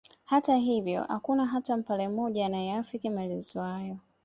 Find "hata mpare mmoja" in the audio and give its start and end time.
1.45-2.45